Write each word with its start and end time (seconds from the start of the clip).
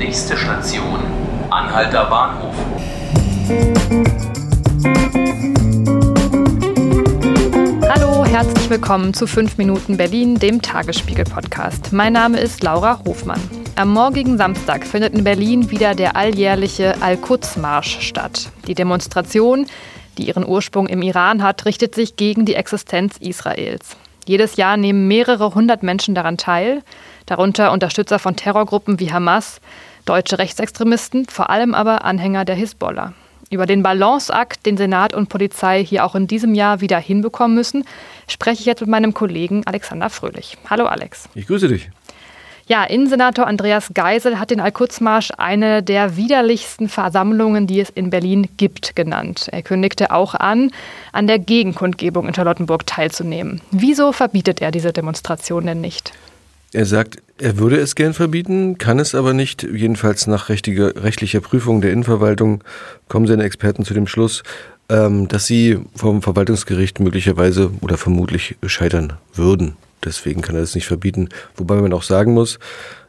Nächste 0.00 0.34
Station, 0.34 0.98
Anhalter 1.50 2.06
Bahnhof. 2.06 2.54
Hallo, 7.86 8.24
herzlich 8.24 8.70
willkommen 8.70 9.12
zu 9.12 9.26
5 9.26 9.58
Minuten 9.58 9.98
Berlin, 9.98 10.38
dem 10.38 10.62
Tagesspiegel-Podcast. 10.62 11.92
Mein 11.92 12.14
Name 12.14 12.40
ist 12.40 12.62
Laura 12.62 13.00
Hofmann. 13.06 13.42
Am 13.76 13.92
morgigen 13.92 14.38
Samstag 14.38 14.86
findet 14.86 15.12
in 15.12 15.22
Berlin 15.22 15.70
wieder 15.70 15.94
der 15.94 16.16
alljährliche 16.16 16.94
Al-Quds-Marsch 17.02 18.00
statt. 18.00 18.50
Die 18.66 18.74
Demonstration, 18.74 19.66
die 20.16 20.28
ihren 20.28 20.48
Ursprung 20.48 20.86
im 20.86 21.02
Iran 21.02 21.42
hat, 21.42 21.66
richtet 21.66 21.94
sich 21.94 22.16
gegen 22.16 22.46
die 22.46 22.54
Existenz 22.54 23.18
Israels. 23.18 23.98
Jedes 24.26 24.56
Jahr 24.56 24.78
nehmen 24.78 25.08
mehrere 25.08 25.54
hundert 25.54 25.82
Menschen 25.82 26.14
daran 26.14 26.38
teil, 26.38 26.82
darunter 27.26 27.72
Unterstützer 27.72 28.18
von 28.18 28.36
Terrorgruppen 28.36 28.98
wie 28.98 29.12
Hamas, 29.12 29.60
deutsche 30.04 30.38
Rechtsextremisten, 30.38 31.26
vor 31.26 31.50
allem 31.50 31.74
aber 31.74 32.04
Anhänger 32.04 32.44
der 32.44 32.56
Hisbollah. 32.56 33.12
Über 33.50 33.66
den 33.66 33.82
Balanceakt, 33.82 34.64
den 34.64 34.76
Senat 34.76 35.12
und 35.12 35.28
Polizei 35.28 35.84
hier 35.84 36.04
auch 36.04 36.14
in 36.14 36.28
diesem 36.28 36.54
Jahr 36.54 36.80
wieder 36.80 36.98
hinbekommen 36.98 37.56
müssen, 37.56 37.84
spreche 38.28 38.60
ich 38.60 38.66
jetzt 38.66 38.80
mit 38.80 38.90
meinem 38.90 39.12
Kollegen 39.12 39.66
Alexander 39.66 40.08
Fröhlich. 40.08 40.56
Hallo 40.68 40.86
Alex. 40.86 41.28
Ich 41.34 41.46
grüße 41.48 41.66
dich. 41.66 41.90
Ja, 42.70 42.84
Innensenator 42.84 43.48
Andreas 43.48 43.90
Geisel 43.94 44.38
hat 44.38 44.52
den 44.52 44.60
Al-Quds-Marsch 44.60 45.32
eine 45.36 45.82
der 45.82 46.16
widerlichsten 46.16 46.88
Versammlungen, 46.88 47.66
die 47.66 47.80
es 47.80 47.90
in 47.90 48.10
Berlin 48.10 48.48
gibt, 48.58 48.94
genannt. 48.94 49.48
Er 49.50 49.62
kündigte 49.62 50.12
auch 50.12 50.36
an, 50.36 50.70
an 51.10 51.26
der 51.26 51.40
Gegenkundgebung 51.40 52.28
in 52.28 52.34
Charlottenburg 52.34 52.86
teilzunehmen. 52.86 53.60
Wieso 53.72 54.12
verbietet 54.12 54.62
er 54.62 54.70
diese 54.70 54.92
Demonstration 54.92 55.66
denn 55.66 55.80
nicht? 55.80 56.12
Er 56.72 56.86
sagt, 56.86 57.16
er 57.38 57.58
würde 57.58 57.78
es 57.78 57.94
gern 57.94 58.14
verbieten, 58.14 58.78
kann 58.78 58.98
es 59.00 59.14
aber 59.14 59.32
nicht. 59.32 59.62
Jedenfalls 59.62 60.26
nach 60.26 60.48
rechtlicher 60.48 61.40
Prüfung 61.40 61.80
der 61.80 61.92
Innenverwaltung 61.92 62.62
kommen 63.08 63.26
seine 63.26 63.44
Experten 63.44 63.84
zu 63.84 63.94
dem 63.94 64.06
Schluss, 64.06 64.42
ähm, 64.88 65.26
dass 65.26 65.46
sie 65.46 65.78
vom 65.96 66.22
Verwaltungsgericht 66.22 67.00
möglicherweise 67.00 67.72
oder 67.80 67.96
vermutlich 67.96 68.56
scheitern 68.66 69.14
würden. 69.34 69.76
Deswegen 70.04 70.42
kann 70.42 70.54
er 70.54 70.62
es 70.62 70.74
nicht 70.74 70.86
verbieten. 70.86 71.28
Wobei 71.56 71.76
man 71.76 71.92
auch 71.92 72.02
sagen 72.02 72.34
muss, 72.34 72.58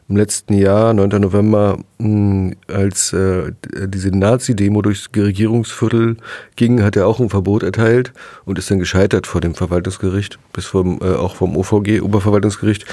im 0.08 0.16
letzten 0.16 0.54
Jahr, 0.54 0.92
9. 0.92 1.20
November, 1.20 1.78
hm, 1.98 2.56
als 2.68 3.12
äh, 3.12 3.52
diese 3.86 4.10
Nazi-Demo 4.10 4.82
durchs 4.82 5.08
Regierungsviertel 5.14 6.16
ging, 6.56 6.82
hat 6.82 6.96
er 6.96 7.06
auch 7.06 7.20
ein 7.20 7.30
Verbot 7.30 7.62
erteilt 7.62 8.12
und 8.44 8.58
ist 8.58 8.70
dann 8.70 8.78
gescheitert 8.78 9.26
vor 9.26 9.40
dem 9.40 9.54
Verwaltungsgericht, 9.54 10.38
bis 10.52 10.66
vom, 10.66 11.00
äh, 11.00 11.14
auch 11.14 11.36
vom 11.36 11.56
OVG, 11.56 12.00
Oberverwaltungsgericht. 12.02 12.84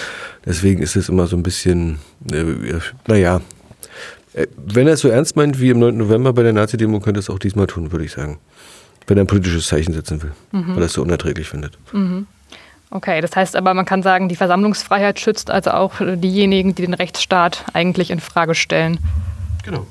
Deswegen 0.45 0.81
ist 0.81 0.95
es 0.95 1.09
immer 1.09 1.27
so 1.27 1.35
ein 1.35 1.43
bisschen, 1.43 1.99
äh, 2.31 2.43
naja, 3.07 3.41
wenn 4.57 4.87
er 4.87 4.93
es 4.93 5.02
so 5.02 5.09
ernst 5.09 5.35
meint 5.35 5.59
wie 5.59 5.69
im 5.69 5.80
9. 5.80 5.97
November 5.97 6.33
bei 6.33 6.43
der 6.43 6.53
Nazi-Demo, 6.53 6.99
könnte 6.99 7.19
er 7.19 7.21
es 7.21 7.30
auch 7.30 7.39
diesmal 7.39 7.67
tun, 7.67 7.91
würde 7.91 8.05
ich 8.05 8.11
sagen. 8.11 8.37
Wenn 9.07 9.17
er 9.17 9.23
ein 9.23 9.27
politisches 9.27 9.67
Zeichen 9.67 9.93
setzen 9.93 10.21
will, 10.21 10.31
mhm. 10.52 10.75
weil 10.75 10.83
er 10.83 10.85
es 10.85 10.93
so 10.93 11.02
unerträglich 11.02 11.49
findet. 11.49 11.77
Mhm. 11.91 12.27
Okay, 12.91 13.21
das 13.21 13.35
heißt 13.35 13.55
aber, 13.55 13.73
man 13.73 13.85
kann 13.85 14.01
sagen, 14.01 14.29
die 14.29 14.35
Versammlungsfreiheit 14.35 15.19
schützt 15.19 15.51
also 15.51 15.71
auch 15.71 15.93
diejenigen, 15.99 16.73
die 16.73 16.81
den 16.81 16.95
Rechtsstaat 16.95 17.65
eigentlich 17.73 18.09
in 18.09 18.19
Frage 18.19 18.55
stellen. 18.55 18.99
Genau. 19.63 19.85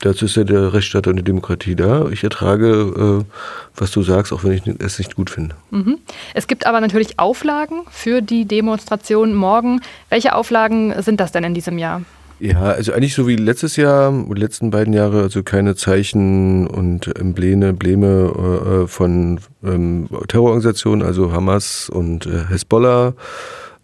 Dazu 0.00 0.26
ist 0.26 0.36
ja 0.36 0.44
der 0.44 0.74
Rechtsstaat 0.74 1.06
und 1.06 1.16
die 1.16 1.22
Demokratie 1.22 1.74
da. 1.74 2.08
Ich 2.10 2.22
ertrage, 2.22 3.24
äh, 3.24 3.32
was 3.74 3.90
du 3.90 4.02
sagst, 4.02 4.34
auch 4.34 4.44
wenn 4.44 4.52
ich 4.52 4.66
es 4.66 4.98
nicht 4.98 5.14
gut 5.14 5.30
finde. 5.30 5.54
Mhm. 5.70 5.98
Es 6.34 6.46
gibt 6.46 6.66
aber 6.66 6.82
natürlich 6.82 7.18
Auflagen 7.18 7.82
für 7.90 8.20
die 8.20 8.44
Demonstration 8.44 9.34
morgen. 9.34 9.80
Welche 10.10 10.34
Auflagen 10.34 11.00
sind 11.02 11.20
das 11.20 11.32
denn 11.32 11.44
in 11.44 11.54
diesem 11.54 11.78
Jahr? 11.78 12.02
Ja, 12.40 12.62
also 12.62 12.92
eigentlich 12.92 13.14
so 13.14 13.28
wie 13.28 13.36
letztes 13.36 13.76
Jahr, 13.76 14.12
die 14.12 14.40
letzten 14.40 14.70
beiden 14.70 14.92
Jahre, 14.92 15.22
also 15.22 15.42
keine 15.42 15.76
Zeichen 15.76 16.66
und 16.66 17.16
Embleme, 17.16 17.68
Embleme 17.68 18.84
äh, 18.84 18.88
von 18.88 19.40
ähm, 19.62 20.08
Terrororganisationen, 20.28 21.06
also 21.06 21.32
Hamas 21.32 21.88
und 21.88 22.26
äh, 22.26 22.44
Hezbollah. 22.48 23.14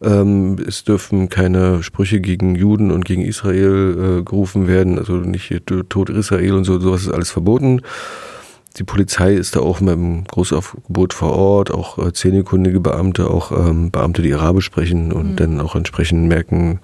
Ähm, 0.02 0.56
es 0.66 0.84
dürfen 0.84 1.28
keine 1.28 1.82
Sprüche 1.82 2.20
gegen 2.20 2.54
Juden 2.56 2.90
und 2.90 3.04
gegen 3.04 3.22
Israel 3.22 4.18
äh, 4.20 4.22
gerufen 4.22 4.66
werden, 4.66 4.98
also 4.98 5.12
nicht 5.14 5.62
Tod 5.88 6.10
Israel 6.10 6.54
und 6.54 6.64
so, 6.64 6.80
sowas 6.80 7.02
ist 7.02 7.10
alles 7.12 7.30
verboten. 7.30 7.82
Die 8.76 8.84
Polizei 8.84 9.34
ist 9.34 9.56
da 9.56 9.60
auch 9.60 9.80
mit 9.80 9.94
einem 9.94 10.24
Großaufgebot 10.24 11.12
vor 11.12 11.32
Ort, 11.32 11.70
auch 11.70 11.98
äh, 11.98 12.12
zehnekundige 12.12 12.80
Beamte, 12.80 13.28
auch 13.28 13.50
ähm, 13.50 13.90
Beamte, 13.90 14.22
die 14.22 14.32
Arabisch 14.32 14.64
sprechen 14.64 15.12
und 15.12 15.32
mhm. 15.32 15.36
dann 15.36 15.60
auch 15.60 15.74
entsprechend 15.74 16.28
merken 16.28 16.78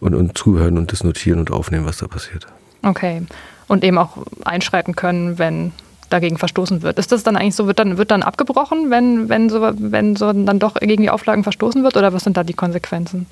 und, 0.00 0.14
und 0.14 0.36
zuhören 0.36 0.78
und 0.78 0.90
das 0.90 1.04
notieren 1.04 1.38
und 1.38 1.52
aufnehmen, 1.52 1.86
was 1.86 1.98
da 1.98 2.08
passiert. 2.08 2.46
Okay. 2.82 3.22
Und 3.68 3.84
eben 3.84 3.98
auch 3.98 4.18
einschreiten 4.44 4.96
können, 4.96 5.38
wenn 5.38 5.72
dagegen 6.10 6.38
verstoßen 6.38 6.82
wird. 6.82 6.98
Ist 6.98 7.12
das 7.12 7.22
dann 7.22 7.36
eigentlich 7.36 7.54
so, 7.54 7.66
wird 7.66 7.78
dann, 7.78 7.98
wird 7.98 8.10
dann 8.10 8.22
abgebrochen, 8.22 8.90
wenn, 8.90 9.28
wenn, 9.28 9.48
so, 9.48 9.60
wenn 9.76 10.16
so 10.16 10.32
dann 10.32 10.58
doch 10.58 10.74
gegen 10.74 11.02
die 11.02 11.10
Auflagen 11.10 11.42
verstoßen 11.42 11.82
wird 11.84 11.96
oder 11.96 12.12
was 12.12 12.24
sind 12.24 12.36
da 12.36 12.44
die 12.44 12.54
Konsequenzen? 12.54 13.26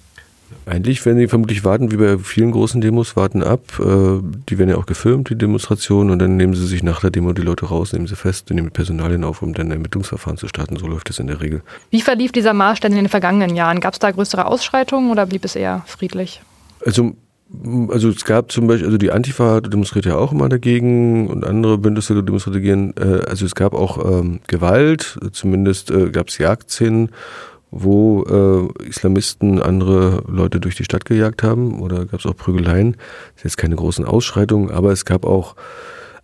Eigentlich 0.65 1.05
werden 1.07 1.19
die 1.19 1.29
vermutlich 1.29 1.65
warten, 1.65 1.93
wie 1.93 1.97
bei 1.97 2.19
vielen 2.19 2.51
großen 2.51 2.81
Demos, 2.81 3.17
warten 3.17 3.43
ab. 3.43 3.61
Äh, 3.79 4.21
die 4.49 4.59
werden 4.59 4.71
ja 4.71 4.77
auch 4.77 4.87
gefilmt, 4.87 5.31
die 5.31 5.37
Demonstrationen, 5.37 6.11
und 6.11 6.19
dann 6.19 6.37
nehmen 6.37 6.55
sie 6.55 6.67
sich 6.67 6.83
nach 6.83 7.01
der 7.01 7.11
Demo 7.11 7.33
die 7.33 7.43
Leute 7.43 7.67
raus, 7.67 7.93
nehmen 7.93 8.07
sie 8.07 8.17
fest, 8.17 8.51
nehmen 8.51 8.71
Personalien 8.71 9.25
auf, 9.25 9.43
um 9.43 9.55
dann 9.55 9.69
ein 9.69 9.73
Ermittlungsverfahren 9.73 10.39
zu 10.39 10.49
starten. 10.49 10.77
So 10.77 10.87
läuft 10.87 11.11
es 11.11 11.19
in 11.19 11.27
der 11.27 11.41
Regel. 11.41 11.62
Wie 11.91 12.01
verlief 12.01 12.33
dieser 12.33 12.53
Marsch 12.53 12.81
denn 12.81 12.93
in 12.93 12.99
den 12.99 13.09
vergangenen 13.09 13.55
Jahren? 13.55 13.81
Gab 13.81 13.95
es 13.95 13.99
da 13.99 14.11
größere 14.11 14.47
Ausschreitungen 14.47 15.11
oder 15.11 15.27
blieb 15.27 15.45
es 15.45 15.57
eher 15.57 15.83
friedlich? 15.87 16.43
Also 16.84 17.15
also 17.89 18.09
es 18.09 18.25
gab 18.25 18.51
zum 18.51 18.67
Beispiel, 18.67 18.87
also 18.87 18.99
die 18.99 19.13
Antifa 19.13 19.61
demonstriert 19.61 20.05
ja 20.05 20.17
auch 20.17 20.33
immer 20.33 20.49
dagegen 20.49 21.28
und 21.28 21.45
andere 21.45 21.78
Bündnisse 21.78 22.21
demonstrieren. 22.23 22.93
Äh, 22.99 23.25
also 23.28 23.47
es 23.47 23.55
gab 23.55 23.73
auch 23.73 24.05
ähm, 24.05 24.41
Gewalt, 24.49 25.19
zumindest 25.33 25.91
äh, 25.91 26.11
gab 26.11 26.28
es 26.28 26.39
Jagdszenen 26.39 27.11
wo 27.71 28.25
äh, 28.25 28.88
Islamisten 28.88 29.60
andere 29.60 30.22
Leute 30.28 30.60
durch 30.60 30.77
die 30.77 30.84
Stadt 30.84 31.04
gejagt 31.04 31.43
haben 31.43 31.81
oder 31.81 32.06
gab 32.06 32.21
es 32.21 32.27
auch 32.27 32.37
Prügeleien. 32.37 32.93
Das 32.93 33.38
ist 33.38 33.44
jetzt 33.44 33.56
keine 33.56 33.77
großen 33.77 34.04
Ausschreitungen, 34.04 34.71
aber 34.71 34.93
es 34.93 35.04
gab 35.04 35.25
auch 35.27 35.56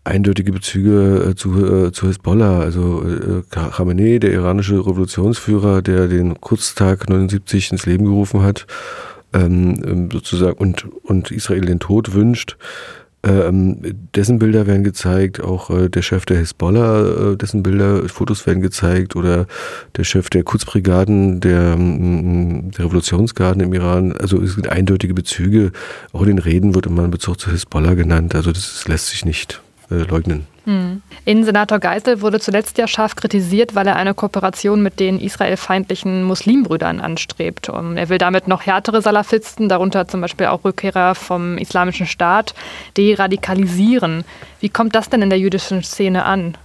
eindeutige 0.04 0.53
Bezüge 0.53 1.30
äh, 1.30 1.34
zu, 1.34 1.64
äh, 1.64 1.92
zu 1.92 2.08
Hezbollah. 2.08 2.60
Also 2.60 3.04
äh, 3.04 3.42
Khamenei, 3.50 4.19
der 4.19 4.32
iranische 4.32 4.78
Revolutionsführer, 4.78 5.82
der 5.82 6.08
den 6.08 6.41
Kurztag 6.41 7.08
79 7.08 7.72
ins 7.72 7.86
Leben 7.86 8.04
gerufen 8.04 8.42
hat, 8.42 8.66
ähm, 9.32 9.82
ähm, 9.86 10.10
sozusagen 10.10 10.59
und, 10.59 10.86
und 11.04 11.30
Israel 11.30 11.62
den 11.62 11.78
Tod 11.78 12.14
wünscht, 12.14 12.56
ähm, 13.25 13.78
dessen 14.15 14.38
Bilder 14.38 14.66
werden 14.66 14.83
gezeigt, 14.83 15.41
auch 15.41 15.71
äh, 15.71 15.88
der 15.88 16.03
Chef 16.03 16.25
der 16.27 16.38
Hisbollah, 16.38 17.33
äh, 17.33 17.37
dessen 17.37 17.62
Bilder, 17.62 18.09
Fotos 18.09 18.47
werden 18.47 18.62
gezeigt, 18.62 19.15
oder 19.15 19.47
der 19.97 20.05
Chef 20.05 20.28
der 20.28 20.43
Quds-Brigaden, 20.43 21.41
der, 21.41 21.77
mm, 21.77 22.72
der 22.72 22.87
Revolutionsgarden 22.87 23.62
im 23.62 23.72
Iran. 23.75 24.12
Also 24.12 24.41
es 24.41 24.55
sind 24.55 24.69
eindeutige 24.69 25.15
Bezüge. 25.15 25.72
Auch 26.12 26.22
in 26.22 26.28
den 26.28 26.38
Reden 26.38 26.75
wird 26.75 26.87
immer 26.87 27.05
ein 27.05 27.10
Bezug 27.10 27.38
zu 27.38 27.50
Hisbollah 27.50 27.94
genannt. 27.94 28.34
Also 28.34 28.50
das 28.50 28.87
lässt 28.88 29.09
sich 29.09 29.25
nicht 29.25 29.62
äh, 29.91 30.03
leugnen. 30.03 30.51
Hm. 30.64 31.02
Innensenator 31.24 31.80
Geisel 31.80 32.20
wurde 32.20 32.38
zuletzt 32.38 32.78
ja 32.78 32.86
scharf 32.86 33.16
kritisiert, 33.16 33.74
weil 33.74 33.86
er 33.86 33.96
eine 33.96 34.14
Kooperation 34.14 34.82
mit 34.82 35.00
den 35.00 35.18
israelfeindlichen 35.18 36.22
Muslimbrüdern 36.22 37.00
anstrebt. 37.00 37.68
Und 37.68 37.96
er 37.96 38.08
will 38.08 38.18
damit 38.18 38.46
noch 38.46 38.62
härtere 38.66 39.02
Salafisten, 39.02 39.68
darunter 39.68 40.06
zum 40.06 40.20
Beispiel 40.20 40.46
auch 40.46 40.64
Rückkehrer 40.64 41.14
vom 41.14 41.58
Islamischen 41.58 42.06
Staat, 42.06 42.54
deradikalisieren. 42.96 44.24
Wie 44.60 44.68
kommt 44.68 44.94
das 44.94 45.10
denn 45.10 45.22
in 45.22 45.30
der 45.30 45.38
jüdischen 45.38 45.82
Szene 45.82 46.24
an? 46.24 46.56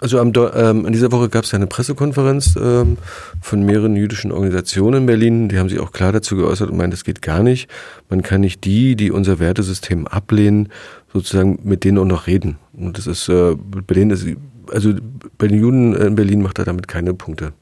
Also 0.00 0.20
am, 0.20 0.32
ähm, 0.54 0.84
in 0.84 0.92
dieser 0.92 1.10
Woche 1.10 1.30
gab 1.30 1.44
es 1.44 1.52
ja 1.52 1.56
eine 1.56 1.66
Pressekonferenz 1.66 2.54
ähm, 2.60 2.98
von 3.40 3.64
mehreren 3.64 3.96
jüdischen 3.96 4.30
Organisationen 4.30 5.02
in 5.02 5.06
Berlin. 5.06 5.48
Die 5.48 5.58
haben 5.58 5.70
sich 5.70 5.80
auch 5.80 5.92
klar 5.92 6.12
dazu 6.12 6.36
geäußert 6.36 6.70
und 6.70 6.76
meinen, 6.76 6.90
das 6.90 7.04
geht 7.04 7.22
gar 7.22 7.42
nicht. 7.42 7.70
Man 8.10 8.22
kann 8.22 8.42
nicht 8.42 8.64
die, 8.64 8.94
die 8.94 9.10
unser 9.10 9.38
Wertesystem 9.38 10.06
ablehnen, 10.06 10.68
sozusagen 11.12 11.60
mit 11.62 11.84
denen 11.84 11.98
auch 11.98 12.04
noch 12.04 12.26
reden. 12.26 12.58
Und 12.74 12.98
das 12.98 13.06
ist 13.06 13.28
äh, 13.28 13.54
bei 13.56 13.94
denen 13.94 14.10
ist, 14.10 14.26
also 14.70 14.92
bei 15.38 15.48
den 15.48 15.60
Juden 15.60 15.94
in 15.94 16.14
Berlin 16.14 16.42
macht 16.42 16.58
er 16.58 16.66
damit 16.66 16.88
keine 16.88 17.14
Punkte. 17.14 17.52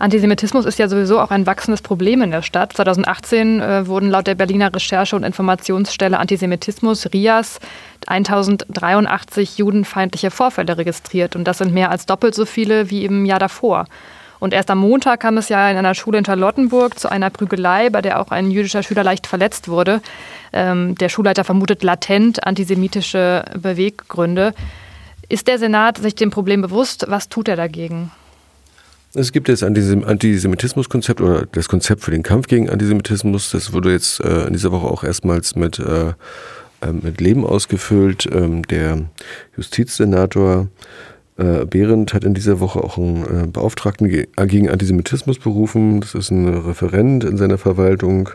Antisemitismus 0.00 0.64
ist 0.64 0.78
ja 0.78 0.88
sowieso 0.88 1.20
auch 1.20 1.30
ein 1.30 1.44
wachsendes 1.44 1.82
Problem 1.82 2.22
in 2.22 2.30
der 2.30 2.40
Stadt. 2.40 2.72
2018 2.72 3.60
äh, 3.60 3.86
wurden 3.86 4.08
laut 4.08 4.26
der 4.26 4.34
Berliner 4.34 4.74
Recherche- 4.74 5.14
und 5.14 5.24
Informationsstelle 5.24 6.18
Antisemitismus 6.18 7.12
RIAS 7.12 7.60
1083 8.06 9.58
judenfeindliche 9.58 10.30
Vorfälle 10.30 10.78
registriert. 10.78 11.36
Und 11.36 11.44
das 11.44 11.58
sind 11.58 11.74
mehr 11.74 11.90
als 11.90 12.06
doppelt 12.06 12.34
so 12.34 12.46
viele 12.46 12.88
wie 12.88 13.04
im 13.04 13.26
Jahr 13.26 13.38
davor. 13.38 13.84
Und 14.38 14.54
erst 14.54 14.70
am 14.70 14.78
Montag 14.78 15.20
kam 15.20 15.36
es 15.36 15.50
ja 15.50 15.70
in 15.70 15.76
einer 15.76 15.94
Schule 15.94 16.16
in 16.16 16.24
Charlottenburg 16.24 16.98
zu 16.98 17.10
einer 17.10 17.28
Prügelei, 17.28 17.90
bei 17.90 18.00
der 18.00 18.22
auch 18.22 18.30
ein 18.30 18.50
jüdischer 18.50 18.82
Schüler 18.82 19.04
leicht 19.04 19.26
verletzt 19.26 19.68
wurde. 19.68 20.00
Ähm, 20.54 20.94
der 20.94 21.10
Schulleiter 21.10 21.44
vermutet 21.44 21.82
latent 21.82 22.46
antisemitische 22.46 23.44
Beweggründe. 23.54 24.54
Ist 25.28 25.46
der 25.46 25.58
Senat 25.58 25.98
sich 25.98 26.14
dem 26.14 26.30
Problem 26.30 26.62
bewusst? 26.62 27.04
Was 27.08 27.28
tut 27.28 27.48
er 27.48 27.56
dagegen? 27.56 28.10
Es 29.14 29.32
gibt 29.32 29.48
jetzt 29.48 29.64
Antisemitismus-Konzept 29.64 31.20
oder 31.20 31.46
das 31.46 31.68
Konzept 31.68 32.02
für 32.02 32.12
den 32.12 32.22
Kampf 32.22 32.46
gegen 32.46 32.70
Antisemitismus. 32.70 33.50
Das 33.50 33.72
wurde 33.72 33.90
jetzt 33.90 34.20
äh, 34.20 34.46
in 34.46 34.52
dieser 34.52 34.70
Woche 34.70 34.86
auch 34.86 35.02
erstmals 35.02 35.56
mit 35.56 35.80
äh, 35.80 36.12
ähm, 36.82 37.00
mit 37.02 37.20
Leben 37.20 37.44
ausgefüllt. 37.44 38.28
Ähm, 38.32 38.62
der 38.66 39.02
Justizsenator 39.56 40.68
äh, 41.36 41.66
Behrendt 41.66 42.14
hat 42.14 42.24
in 42.24 42.34
dieser 42.34 42.60
Woche 42.60 42.82
auch 42.82 42.96
einen 42.96 43.24
äh, 43.24 43.46
Beauftragten 43.46 44.08
gegen 44.08 44.70
Antisemitismus 44.70 45.38
berufen. 45.38 46.00
Das 46.00 46.14
ist 46.14 46.30
ein 46.30 46.48
Referent 46.48 47.24
in 47.24 47.36
seiner 47.36 47.58
Verwaltung. 47.58 48.30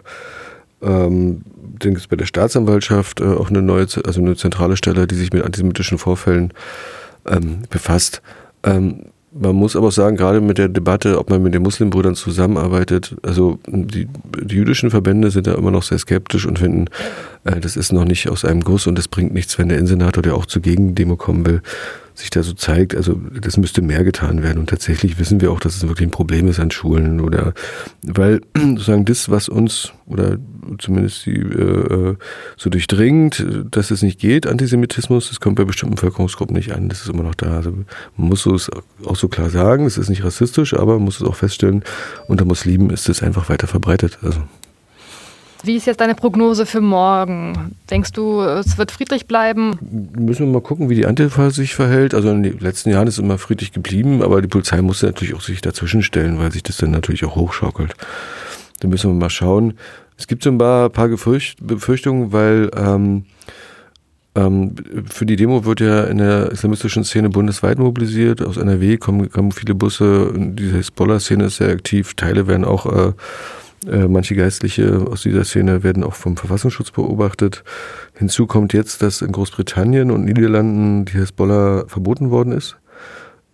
Ähm, 0.81 1.41
dann 1.79 1.91
gibt 1.91 2.01
es 2.01 2.07
bei 2.07 2.15
der 2.15 2.25
Staatsanwaltschaft 2.25 3.21
äh, 3.21 3.25
auch 3.25 3.49
eine 3.49 3.61
neue, 3.61 3.87
also 4.05 4.21
eine 4.21 4.35
zentrale 4.35 4.77
Stelle, 4.77 5.07
die 5.07 5.15
sich 5.15 5.33
mit 5.33 5.43
antisemitischen 5.43 5.97
Vorfällen 5.97 6.53
ähm, 7.25 7.63
befasst. 7.69 8.21
Ähm, 8.63 9.05
man 9.37 9.55
muss 9.55 9.75
aber 9.75 9.91
sagen, 9.91 10.15
gerade 10.15 10.39
mit 10.39 10.57
der 10.57 10.69
Debatte, 10.69 11.19
ob 11.19 11.29
man 11.29 11.43
mit 11.43 11.53
den 11.53 11.61
Muslimbrüdern 11.61 12.15
zusammenarbeitet, 12.15 13.15
also 13.21 13.59
die, 13.67 14.07
die 14.41 14.55
jüdischen 14.55 14.89
Verbände 14.89 15.29
sind 15.29 15.47
da 15.47 15.55
immer 15.55 15.71
noch 15.71 15.83
sehr 15.83 15.99
skeptisch 15.99 16.45
und 16.45 16.59
finden, 16.59 16.85
äh, 17.43 17.59
das 17.59 17.75
ist 17.75 17.91
noch 17.91 18.05
nicht 18.05 18.29
aus 18.29 18.45
einem 18.45 18.63
Guss 18.63 18.87
und 18.87 18.97
das 18.97 19.09
bringt 19.09 19.33
nichts, 19.33 19.59
wenn 19.59 19.67
der 19.69 19.77
Innensenator, 19.77 20.23
der 20.23 20.35
auch 20.35 20.45
zur 20.45 20.61
Gegendemo 20.61 21.17
kommen 21.17 21.45
will, 21.45 21.61
sich 22.15 22.29
da 22.29 22.43
so 22.43 22.53
zeigt, 22.53 22.95
also 22.95 23.19
das 23.39 23.57
müsste 23.57 23.81
mehr 23.81 24.03
getan 24.03 24.41
werden. 24.41 24.59
Und 24.59 24.69
tatsächlich 24.69 25.19
wissen 25.19 25.41
wir 25.41 25.51
auch, 25.51 25.59
dass 25.59 25.75
es 25.75 25.87
wirklich 25.87 26.07
ein 26.07 26.11
Problem 26.11 26.47
ist 26.47 26.59
an 26.59 26.71
Schulen 26.71 27.19
oder 27.19 27.53
weil 28.01 28.41
sozusagen 28.57 29.05
das, 29.05 29.29
was 29.29 29.49
uns 29.49 29.91
oder 30.07 30.37
zumindest 30.79 31.25
die 31.25 31.39
äh, 31.39 32.15
so 32.57 32.69
durchdringt, 32.69 33.45
dass 33.69 33.91
es 33.91 34.01
nicht 34.01 34.19
geht, 34.19 34.47
Antisemitismus, 34.47 35.29
das 35.29 35.39
kommt 35.39 35.57
bei 35.57 35.65
bestimmten 35.65 35.95
Bevölkerungsgruppen 35.95 36.55
nicht 36.55 36.73
an, 36.73 36.89
das 36.89 37.01
ist 37.01 37.09
immer 37.09 37.23
noch 37.23 37.35
da. 37.35 37.57
Also 37.57 37.71
man 38.17 38.29
muss 38.29 38.45
es 38.45 38.69
auch 39.05 39.15
so 39.15 39.27
klar 39.27 39.49
sagen, 39.49 39.85
es 39.85 39.97
ist 39.97 40.09
nicht 40.09 40.23
rassistisch, 40.23 40.73
aber 40.73 40.93
man 40.95 41.03
muss 41.03 41.21
es 41.21 41.27
auch 41.27 41.35
feststellen, 41.35 41.83
unter 42.27 42.45
Muslimen 42.45 42.89
ist 42.89 43.09
es 43.09 43.21
einfach 43.21 43.49
weiter 43.49 43.67
verbreitet. 43.67 44.19
Also 44.21 44.41
wie 45.65 45.75
ist 45.75 45.85
jetzt 45.85 46.01
deine 46.01 46.15
Prognose 46.15 46.65
für 46.65 46.81
morgen? 46.81 47.75
Denkst 47.89 48.11
du, 48.11 48.41
es 48.41 48.77
wird 48.77 48.91
friedlich 48.91 49.27
bleiben? 49.27 49.77
Müssen 50.17 50.45
wir 50.45 50.53
mal 50.53 50.61
gucken, 50.61 50.89
wie 50.89 50.95
die 50.95 51.05
Antifa 51.05 51.49
sich 51.49 51.75
verhält. 51.75 52.13
Also 52.13 52.29
in 52.29 52.43
den 52.43 52.59
letzten 52.59 52.89
Jahren 52.89 53.07
ist 53.07 53.15
es 53.15 53.23
immer 53.23 53.37
friedlich 53.37 53.71
geblieben, 53.71 54.21
aber 54.21 54.41
die 54.41 54.47
Polizei 54.47 54.81
musste 54.81 55.07
natürlich 55.07 55.33
auch 55.33 55.41
sich 55.41 55.61
dazwischen 55.61 56.03
stellen, 56.03 56.39
weil 56.39 56.51
sich 56.51 56.63
das 56.63 56.77
dann 56.77 56.91
natürlich 56.91 57.25
auch 57.25 57.35
hochschaukelt. 57.35 57.95
Da 58.79 58.87
müssen 58.87 59.11
wir 59.11 59.15
mal 59.15 59.29
schauen. 59.29 59.73
Es 60.17 60.27
gibt 60.27 60.43
so 60.43 60.49
ein 60.49 60.57
paar, 60.57 60.89
paar 60.89 61.09
Befürchtungen, 61.09 62.31
weil 62.31 62.69
ähm, 62.75 63.25
ähm, 64.35 64.75
für 65.09 65.25
die 65.25 65.37
Demo 65.37 65.65
wird 65.65 65.79
ja 65.79 66.03
in 66.03 66.17
der 66.17 66.51
islamistischen 66.51 67.03
Szene 67.03 67.29
bundesweit 67.29 67.79
mobilisiert. 67.79 68.41
Aus 68.41 68.57
NRW 68.57 68.97
kommen, 68.97 69.29
kommen 69.29 69.51
viele 69.51 69.75
Busse. 69.75 70.33
Diese 70.35 70.77
Hezbollah-Szene 70.77 71.45
ist 71.45 71.57
sehr 71.57 71.69
aktiv. 71.69 72.13
Teile 72.15 72.47
werden 72.47 72.65
auch 72.65 72.85
äh, 72.85 73.13
äh, 73.87 74.07
manche 74.07 74.35
Geistliche 74.35 75.05
aus 75.09 75.23
dieser 75.23 75.43
Szene 75.43 75.83
werden 75.83 76.03
auch 76.03 76.13
vom 76.13 76.37
Verfassungsschutz 76.37 76.91
beobachtet. 76.91 77.63
Hinzu 78.13 78.47
kommt 78.47 78.73
jetzt, 78.73 79.01
dass 79.01 79.21
in 79.21 79.31
Großbritannien 79.31 80.11
und 80.11 80.25
Niederlanden 80.25 81.05
die 81.05 81.13
Hezbollah 81.13 81.85
verboten 81.87 82.29
worden 82.31 82.53
ist. 82.53 82.77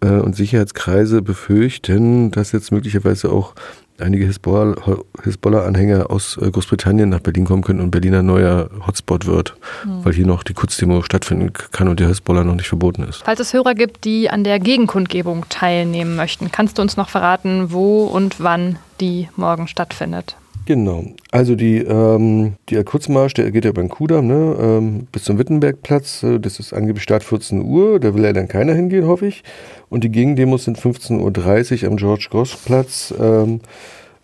Äh, 0.01 0.19
und 0.19 0.35
Sicherheitskreise 0.35 1.21
befürchten, 1.21 2.31
dass 2.31 2.51
jetzt 2.51 2.71
möglicherweise 2.71 3.31
auch 3.31 3.53
einige 4.01 4.25
Hisbollah-Anhänger 4.25 6.09
aus 6.09 6.37
äh, 6.37 6.49
Großbritannien 6.49 7.09
nach 7.09 7.19
Berlin 7.19 7.45
kommen 7.45 7.63
können 7.63 7.81
und 7.81 7.91
Berliner 7.91 8.23
neuer 8.23 8.69
Hotspot 8.85 9.25
wird, 9.25 9.55
mhm. 9.85 10.05
weil 10.05 10.13
hier 10.13 10.25
noch 10.25 10.43
die 10.43 10.53
Kurzdemo 10.53 11.01
stattfinden 11.01 11.53
kann 11.71 11.87
und 11.87 11.99
der 11.99 12.07
Hisbollah 12.07 12.43
noch 12.43 12.55
nicht 12.55 12.67
verboten 12.67 13.03
ist. 13.03 13.23
Falls 13.23 13.39
es 13.39 13.53
Hörer 13.53 13.75
gibt, 13.75 14.05
die 14.05 14.29
an 14.29 14.43
der 14.43 14.59
Gegenkundgebung 14.59 15.45
teilnehmen 15.49 16.15
möchten, 16.15 16.51
kannst 16.51 16.77
du 16.77 16.81
uns 16.81 16.97
noch 16.97 17.09
verraten, 17.09 17.71
wo 17.71 18.05
und 18.05 18.39
wann 18.39 18.77
die 18.99 19.29
morgen 19.35 19.67
stattfindet? 19.67 20.35
Genau. 20.65 21.05
Also 21.31 21.55
die, 21.55 21.77
ähm, 21.77 22.53
der 22.69 22.83
Kurzmarsch, 22.83 23.33
der 23.33 23.51
geht 23.51 23.65
ja 23.65 23.71
beim 23.71 23.89
Kudamm 23.89 24.27
ne, 24.27 24.55
ähm, 24.59 25.07
bis 25.11 25.23
zum 25.23 25.37
Wittenbergplatz. 25.37 26.23
Äh, 26.23 26.39
das 26.39 26.59
ist 26.59 26.73
angeblich 26.73 27.03
Start 27.03 27.23
14 27.23 27.63
Uhr. 27.63 27.99
Da 27.99 28.13
will 28.13 28.23
ja 28.23 28.33
dann 28.33 28.47
keiner 28.47 28.73
hingehen, 28.73 29.07
hoffe 29.07 29.27
ich. 29.27 29.43
Und 29.89 30.03
die 30.03 30.11
Gegendemos 30.11 30.65
sind 30.65 30.77
15.30 30.77 31.83
Uhr 31.83 31.89
am 31.89 31.97
George-Grosch-Platz. 31.97 33.13
Ähm, 33.19 33.61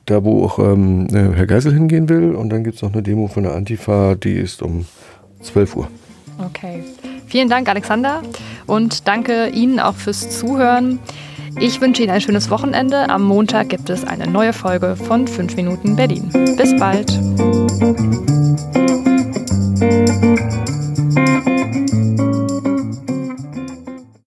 da, 0.06 0.24
wo 0.24 0.46
auch 0.46 0.60
ähm, 0.60 1.08
äh, 1.12 1.36
Herr 1.36 1.48
Geisel 1.48 1.74
hingehen 1.74 2.10
will. 2.10 2.34
Und 2.34 2.50
dann 2.50 2.64
gibt 2.64 2.78
es 2.78 2.82
noch 2.82 2.94
eine 2.94 3.04
Demo 3.04 3.28
von 3.28 3.44
der 3.44 3.54
Antifa, 3.54 4.16
die 4.16 4.34
ist 4.34 4.62
um 4.62 4.86
12 5.42 5.76
Uhr. 5.76 5.88
Okay. 6.40 6.84
Vielen 7.28 7.50
Dank, 7.50 7.70
Alexander. 7.70 8.22
Und 8.66 9.08
danke 9.08 9.50
Ihnen 9.50 9.80
auch 9.80 9.96
fürs 9.96 10.38
Zuhören. 10.38 11.00
Ich 11.60 11.82
wünsche 11.82 12.04
Ihnen 12.04 12.12
ein 12.12 12.22
schönes 12.22 12.50
Wochenende. 12.50 13.10
Am 13.10 13.24
Montag 13.24 13.70
gibt 13.70 13.90
es 13.90 14.06
eine 14.06 14.28
neue 14.28 14.54
Folge 14.54 14.96
von 14.96 15.28
5 15.28 15.56
Minuten 15.56 15.96
Berlin. 15.96 16.30
Bis 16.58 16.76
bald. 16.78 17.12